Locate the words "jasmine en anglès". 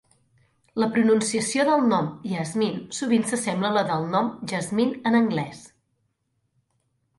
4.55-5.63